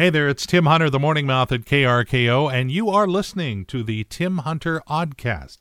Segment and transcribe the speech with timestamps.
[0.00, 3.82] Hey there, it's Tim Hunter, the Morning Mouth at KRKO, and you are listening to
[3.82, 5.58] the Tim Hunter Oddcast.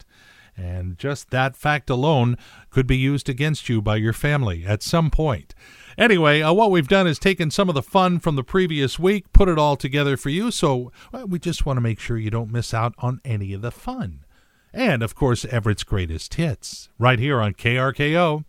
[0.56, 2.38] And just that fact alone
[2.70, 5.54] could be used against you by your family at some point.
[5.98, 9.26] Anyway, uh, what we've done is taken some of the fun from the previous week,
[9.34, 10.90] put it all together for you, so
[11.28, 14.22] we just want to make sure you don't miss out on any of the fun.
[14.72, 18.46] And, of course, Everett's greatest hits, right here on KRKO.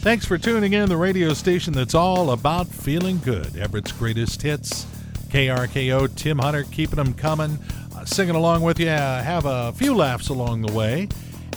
[0.00, 3.54] Thanks for tuning in the radio station that's all about feeling good.
[3.54, 4.86] Everett's greatest hits.
[5.28, 7.58] KRKO, Tim Hunter, keeping them coming,
[7.94, 11.06] uh, singing along with you, uh, have a few laughs along the way,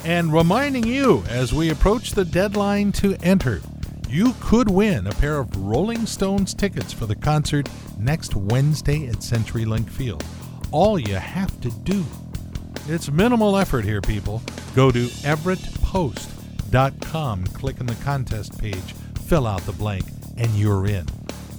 [0.04, 3.62] and reminding you as we approach the deadline to enter,
[4.10, 7.66] you could win a pair of Rolling Stones tickets for the concert
[7.98, 10.22] next Wednesday at CenturyLink Field.
[10.70, 12.04] All you have to do,
[12.88, 14.42] it's minimal effort here, people.
[14.74, 16.33] Go to Everett Post
[17.00, 17.44] com.
[17.44, 18.96] Click on the contest page,
[19.28, 20.02] fill out the blank,
[20.36, 21.06] and you're in.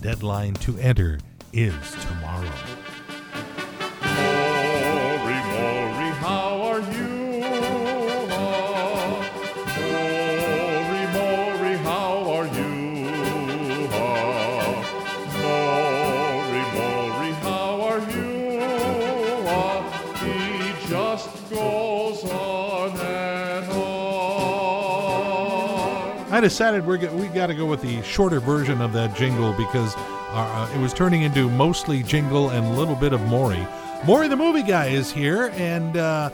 [0.02, 1.20] Deadline to enter
[1.54, 2.52] is tomorrow.
[4.02, 7.08] Maury, Maury, how are you?
[9.80, 12.72] Maury, Maury, how are you?
[15.40, 18.28] Maury, Maury, how are you?
[20.20, 20.36] He
[20.90, 22.98] just goes on
[26.36, 29.96] I decided we're we got to go with the shorter version of that jingle because
[30.32, 33.66] our, uh, it was turning into mostly jingle and a little bit of Maury.
[34.06, 36.30] Maury the movie guy is here, and uh,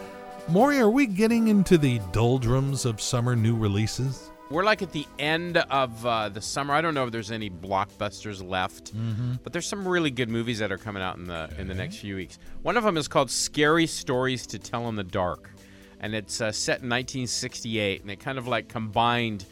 [0.47, 4.31] Maury, are we getting into the doldrums of summer new releases?
[4.49, 6.73] We're like at the end of uh, the summer.
[6.73, 8.93] I don't know if there's any blockbusters left,
[9.43, 11.97] but there's some really good movies that are coming out in the in the next
[11.97, 12.39] few weeks.
[12.63, 15.51] One of them is called "Scary Stories to Tell in the Dark,"
[15.99, 19.45] and it's uh, set in 1968, and it kind of like combined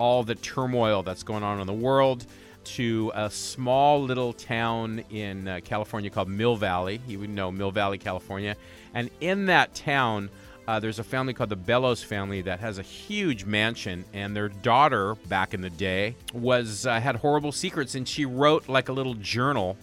[0.00, 2.24] all the turmoil that's going on in the world
[2.62, 7.00] to a small little town in uh, California called Mill Valley.
[7.06, 8.56] You would know Mill Valley, California,
[8.94, 10.30] and in that town.
[10.68, 14.48] Uh, there's a family called the Bellows family that has a huge mansion, and their
[14.48, 18.92] daughter, back in the day, was uh, had horrible secrets, and she wrote like a
[18.92, 19.76] little journal.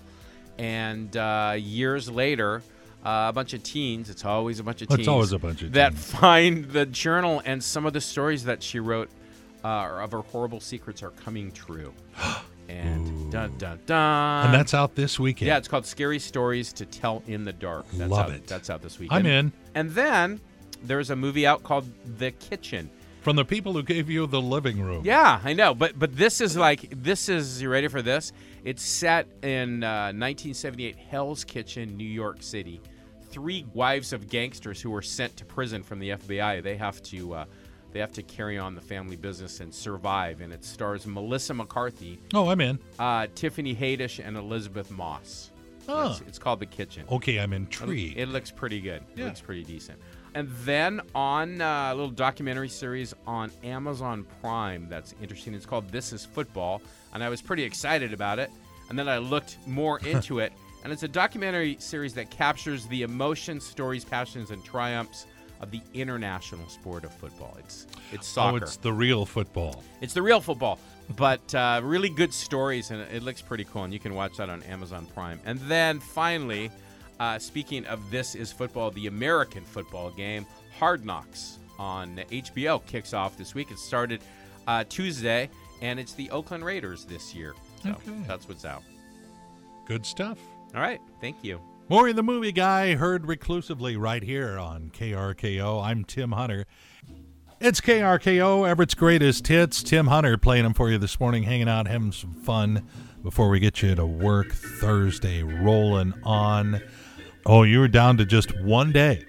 [0.58, 2.62] And uh, years later,
[3.06, 4.10] uh, a bunch of teens.
[4.10, 5.08] It's always a bunch of It's teens.
[5.10, 6.06] always a bunch of that teens.
[6.12, 9.10] find the journal, and some of the stories that she wrote
[9.64, 11.94] uh, of her horrible secrets are coming true.
[12.70, 14.46] and dun dun dun.
[14.46, 15.48] and that's out this weekend.
[15.48, 17.86] Yeah, it's called Scary Stories to Tell in the Dark.
[17.94, 18.48] That's Love out, it.
[18.48, 19.20] That's out this weekend.
[19.20, 19.52] I'm in.
[19.76, 20.42] And then
[20.84, 22.90] there's a movie out called The Kitchen.
[23.22, 25.04] From the people who gave you the living room.
[25.04, 28.32] Yeah, I know, but but this is like this is you ready for this?
[28.64, 32.82] It's set in uh, 1978 Hell's Kitchen, New York City.
[33.30, 36.64] Three wives of gangsters who were sent to prison from the FBI.
[36.64, 37.46] They have to uh,
[37.94, 40.42] they have to carry on the family business and survive.
[40.42, 42.80] And it stars Melissa McCarthy, Oh, I'm in.
[43.00, 45.52] uh, Tiffany Haddish, and Elisabeth Moss.
[45.90, 46.12] Oh.
[46.12, 47.06] It's, it's called The Kitchen.
[47.10, 48.18] Okay, I'm intrigued.
[48.18, 49.02] It looks pretty good.
[49.14, 49.26] It Yeah.
[49.26, 50.00] looks pretty decent.
[50.36, 55.54] And then on uh, a little documentary series on Amazon Prime that's interesting.
[55.54, 56.82] It's called This Is Football,
[57.14, 58.52] and I was pretty excited about it.
[58.90, 60.52] And then I looked more into it,
[60.84, 65.26] and it's a documentary series that captures the emotions, stories, passions, and triumphs
[65.62, 67.56] of the international sport of football.
[67.60, 68.54] It's it's soccer.
[68.54, 69.84] oh, it's the real football.
[70.02, 70.80] It's the real football,
[71.16, 73.84] but uh, really good stories, and it looks pretty cool.
[73.84, 75.40] And you can watch that on Amazon Prime.
[75.46, 76.70] And then finally,
[77.20, 80.46] uh, speaking of this is football, the American football game,
[80.80, 83.72] Hard Knocks on HBO kicks off this week.
[83.72, 84.22] It started
[84.68, 85.50] uh, Tuesday,
[85.82, 87.54] and it's the Oakland Raiders this year.
[87.84, 88.12] So Okay.
[88.28, 88.84] that's what's out.
[89.86, 90.38] Good stuff.
[90.76, 91.60] All right, thank you.
[91.90, 95.82] Maury the movie guy heard reclusively right here on KRKO.
[95.82, 96.66] I'm Tim Hunter.
[97.62, 99.82] It's KRKO, Everett's greatest hits.
[99.84, 102.86] Tim Hunter playing them for you this morning, hanging out, having some fun
[103.24, 106.82] before we get you to work Thursday, rolling on.
[107.46, 109.24] Oh, you were down to just one day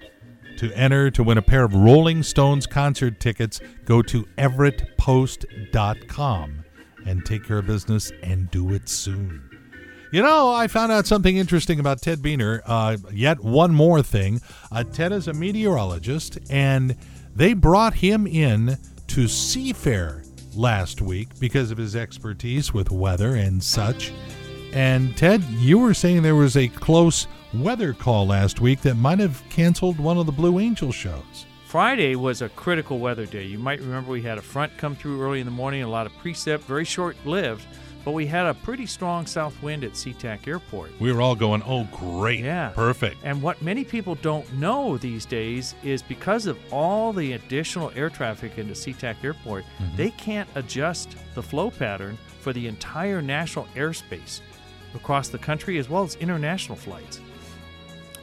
[0.57, 3.61] to enter to win a pair of Rolling Stones concert tickets.
[3.85, 6.65] Go to everettpost.com
[7.05, 9.48] and take care of business and do it soon.
[10.11, 12.61] You know, I found out something interesting about Ted Buehner.
[12.65, 14.41] Uh, yet one more thing.
[14.71, 16.95] Uh, Ted is a meteorologist, and
[17.35, 20.25] they brought him in to Seafair
[20.55, 24.11] last week because of his expertise with weather and such.
[24.73, 29.19] And Ted, you were saying there was a close weather call last week that might
[29.19, 31.45] have canceled one of the Blue Angel shows.
[31.67, 33.43] Friday was a critical weather day.
[33.43, 36.07] You might remember we had a front come through early in the morning, a lot
[36.07, 37.67] of precip, very short lived,
[38.05, 40.91] but we had a pretty strong south wind at SeaTac Airport.
[40.99, 42.39] We were all going, oh, great.
[42.39, 42.69] Yeah.
[42.69, 43.17] Perfect.
[43.23, 48.09] And what many people don't know these days is because of all the additional air
[48.09, 49.95] traffic into SeaTac Airport, mm-hmm.
[49.95, 54.41] they can't adjust the flow pattern for the entire national airspace.
[54.95, 57.19] across the country as well as international flights.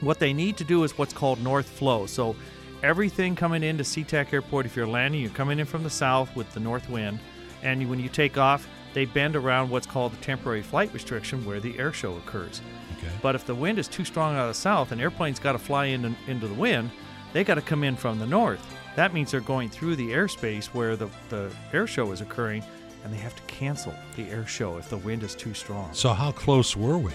[0.01, 2.07] What they need to do is what's called north flow.
[2.07, 2.37] So
[2.83, 6.53] everything coming into SeaTac Airport, if you're landing, you're coming in from the south with
[6.53, 7.19] the north wind,
[7.63, 11.61] and when you take off, they bend around what's called the temporary flight restriction where
[11.61, 12.63] the air show occurs.
[12.97, 13.13] Okay.
[13.21, 15.59] But if the wind is too strong out of the south, an airplane's got to
[15.59, 16.91] fly in, into the wind,
[17.35, 18.67] they got to come in from the north.
[18.95, 22.65] That means they're going through the airspace where the, the air show is occurring,
[23.05, 25.91] and they have to cancel the air show if the wind is too strong.
[25.93, 27.13] So how close were we?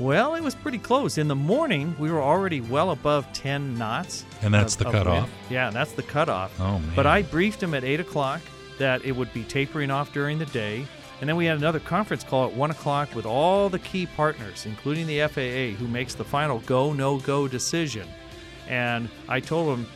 [0.00, 1.16] Well, it was pretty close.
[1.16, 4.24] In the morning, we were already well above 10 knots.
[4.42, 5.30] And that's of- the cutoff?
[5.48, 6.58] Yeah, that's the cutoff.
[6.58, 6.92] Oh, man.
[6.96, 8.40] But I briefed him at 8 o'clock
[8.78, 10.84] that it would be tapering off during the day.
[11.20, 14.66] And then we had another conference call at 1 o'clock with all the key partners,
[14.66, 18.08] including the FAA, who makes the final go, no go decision.
[18.68, 19.86] And I told them,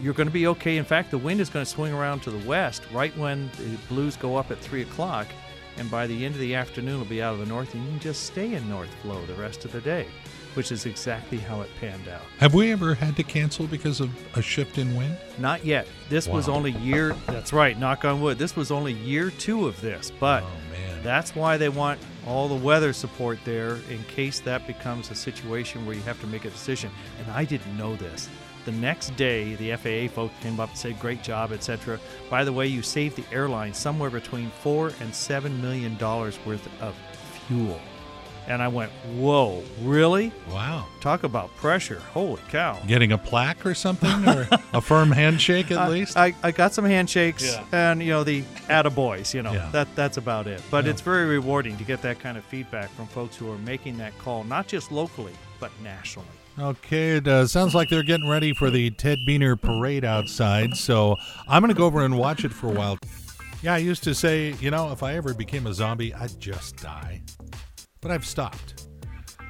[0.00, 0.76] you're going to be okay.
[0.76, 3.76] In fact, the wind is going to swing around to the west right when the
[3.88, 5.26] blues go up at 3 o'clock.
[5.78, 7.90] And by the end of the afternoon, it'll be out of the north, and you
[7.90, 10.06] can just stay in north flow the rest of the day,
[10.56, 12.22] which is exactly how it panned out.
[12.38, 15.16] Have we ever had to cancel because of a shift in wind?
[15.38, 15.86] Not yet.
[16.08, 17.14] This was only year.
[17.26, 17.78] That's right.
[17.78, 18.38] Knock on wood.
[18.38, 20.46] This was only year two of this, but Oh,
[21.02, 25.86] that's why they want all the weather support there in case that becomes a situation
[25.86, 26.90] where you have to make a decision.
[27.20, 28.28] And I didn't know this.
[28.64, 32.52] The next day, the FAA folks came up and said, "Great job, etc." By the
[32.52, 36.94] way, you saved the airline somewhere between four and seven million dollars worth of
[37.46, 37.80] fuel.
[38.48, 40.32] And I went, "Whoa, really?
[40.50, 40.86] Wow.
[41.00, 41.98] Talk about pressure!
[42.12, 44.28] Holy cow!" Getting a plaque or something?
[44.28, 46.16] Or a firm handshake at I- least?
[46.16, 47.64] I, I got some handshakes Yeah.
[47.72, 49.52] and you know the attaboys, you know.
[49.52, 49.68] Yeah.
[49.72, 50.62] That that's about it.
[50.70, 50.92] But Yeah.
[50.92, 54.16] it's very rewarding to get that kind of feedback from folks who are making that
[54.18, 56.28] call, not just locally, but nationally.
[56.58, 61.16] Okay, it uh, sounds like they're getting ready for the Ted Buehner parade outside, so
[61.48, 62.96] I'm going to go over and watch it for a while.
[63.62, 66.76] Yeah, I used to say, you know, if I ever became a zombie, I'd just
[66.76, 67.20] die.
[68.06, 68.86] But I've stopped.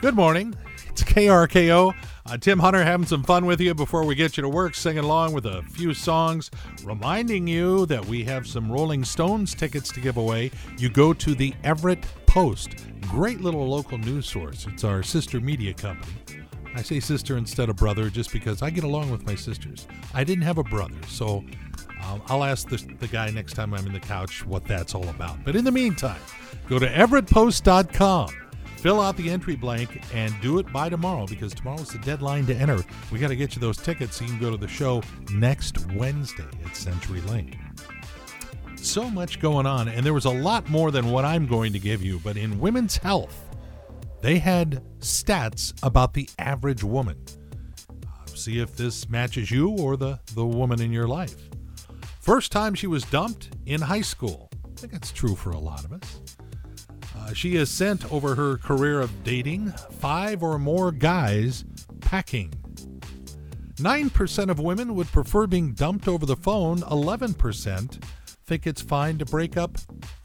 [0.01, 0.55] Good morning.
[0.89, 1.95] It's KRKO.
[2.25, 5.05] Uh, Tim Hunter having some fun with you before we get you to work, singing
[5.05, 6.51] along with a few songs,
[6.83, 10.53] reminding you that we have some Rolling Stones tickets to give away.
[10.79, 14.67] You go to the Everett Post, great little local news source.
[14.67, 16.15] It's our sister media company.
[16.75, 19.87] I say sister instead of brother just because I get along with my sisters.
[20.15, 21.45] I didn't have a brother, so
[22.07, 25.09] um, I'll ask the, the guy next time I'm in the couch what that's all
[25.09, 25.45] about.
[25.45, 26.21] But in the meantime,
[26.69, 28.29] go to everettpost.com,
[28.87, 32.55] fill out the entry blank, and do it by tomorrow because tomorrow's the deadline to
[32.55, 32.79] enter.
[33.11, 35.03] We got to get you those tickets so you can go to the show
[35.33, 37.57] next Wednesday at Century Link.
[38.77, 41.81] So much going on, and there was a lot more than what I'm going to
[41.81, 43.37] give you, but in women's health,
[44.23, 47.21] they had stats about the average woman.
[47.91, 51.49] Uh, see if this matches you or the, the woman in your life.
[52.21, 54.49] First time she was dumped in high school.
[54.65, 56.36] I think that's true for a lot of us.
[57.35, 61.65] She has sent over her career of dating five or more guys
[62.01, 62.53] packing.
[63.77, 66.79] 9% of women would prefer being dumped over the phone.
[66.81, 68.03] 11%
[68.47, 69.77] think it's fine to break up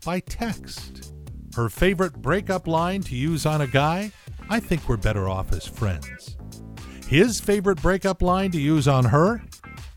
[0.05, 1.13] by text.
[1.55, 4.11] Her favorite breakup line to use on a guy
[4.49, 6.37] I think we're better off as friends.
[7.07, 9.43] His favorite breakup line to use on her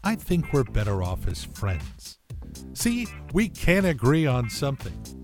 [0.02, 2.18] I think we're better off as friends.
[2.72, 5.23] See, we can agree on something.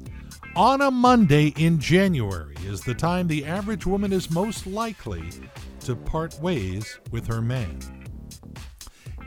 [0.56, 5.30] On a Monday in January is the time the average woman is most likely
[5.80, 7.78] to part ways with her man.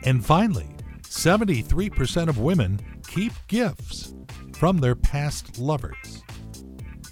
[0.03, 0.67] And finally,
[1.03, 2.77] 73% of women
[3.07, 4.13] keep gifts
[4.53, 6.21] from their past lovers.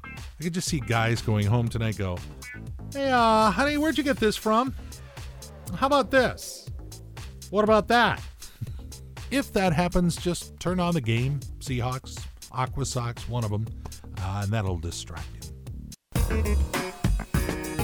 [0.03, 2.17] I could just see guys going home tonight go,
[2.91, 4.75] Hey, uh, honey, where'd you get this from?
[5.75, 6.69] How about this?
[7.49, 8.21] What about that?
[9.31, 13.65] if that happens, just turn on the game, Seahawks, Aqua Sox, one of them,
[14.21, 15.45] uh, and that'll distract
[16.29, 16.57] him.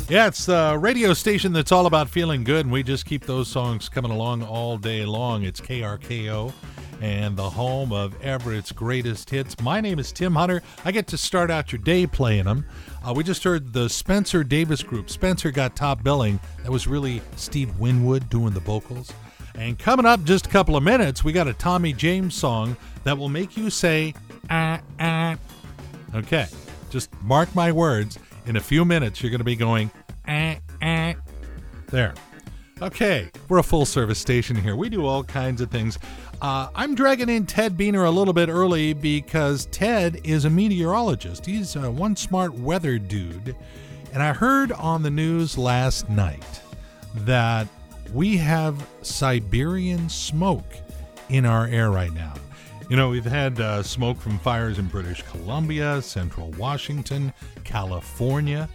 [0.09, 3.49] Yeah, it's the radio station that's all about feeling good, and we just keep those
[3.49, 5.43] songs coming along all day long.
[5.43, 6.53] It's KRKO
[7.01, 9.59] and the home of Everett's greatest hits.
[9.61, 10.61] My name is Tim Hunter.
[10.85, 12.65] I get to start out your day playing them.
[13.05, 15.09] Uh, we just heard the Spencer Davis Group.
[15.09, 16.39] Spencer got top billing.
[16.63, 19.11] That was really Steve Winwood doing the vocals.
[19.55, 23.17] And coming up just a couple of minutes, we got a Tommy James song that
[23.17, 24.13] will make you say,
[24.49, 25.35] ah, ah.
[26.17, 26.47] Okay,
[26.89, 28.17] just mark my words.
[28.47, 29.91] In a few minutes, you're going to be going,
[30.27, 31.13] ah, ah.
[31.87, 32.15] There.
[32.81, 34.75] Okay, we're a full service station here.
[34.75, 35.99] We do all kinds of things.
[36.41, 41.45] Uh, I'm dragging in Ted Buehner a little bit early because Ted is a meteorologist.
[41.45, 43.55] He's uh, one smart weather dude.
[44.13, 46.61] And I heard on the news last night
[47.15, 47.67] that
[48.13, 50.65] we have Siberian smoke
[51.29, 52.33] in our air right now.
[52.89, 57.33] You know, we've had uh, smoke from fires in British Columbia, central Washington,
[57.65, 58.69] California,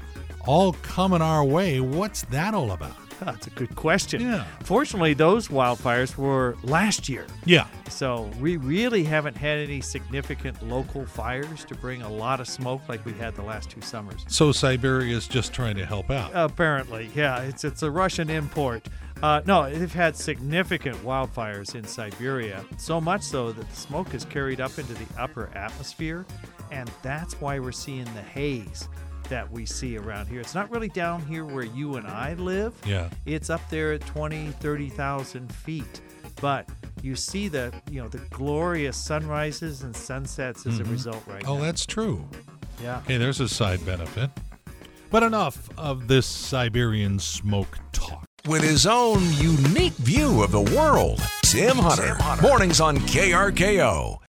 [0.47, 1.81] all coming our way.
[1.81, 2.95] What's that all about?
[3.21, 4.21] That's a good question.
[4.21, 4.45] Yeah.
[4.65, 7.25] Fortunately, those wildfires were last year.
[7.47, 7.69] Yeah.
[7.89, 12.83] So we really haven't had any significant local fires to bring a lot of smoke
[12.89, 14.27] like we had the last two summers.
[14.29, 16.33] So Siberia is just trying to help out.
[16.35, 18.89] Apparently, yeah, it's it's a Russian import.
[19.23, 24.25] Uh, no, they've had significant wildfires in Siberia, so much so that the smoke is
[24.25, 26.27] carried up into the upper atmosphere,
[26.73, 28.89] and that's why we're seeing the haze
[29.29, 30.41] that we see around here.
[30.41, 32.75] It's not really down here where you and I live.
[32.85, 33.09] Yeah.
[33.25, 36.01] It's up there at 20, 30,000 feet.
[36.41, 36.69] But
[37.03, 41.57] you see the, you know, the glorious sunrises and sunsets as a result right Oh,
[41.59, 41.63] now.
[41.63, 42.27] that's true.
[42.83, 42.99] yeah.
[43.05, 44.29] Okay, there's a side benefit.
[45.11, 48.22] But enough of this Siberian smoke talk.
[48.47, 51.21] With his own unique view of the world.
[51.43, 52.17] Tim Hunter.
[52.43, 54.19] Mornings on KRKO.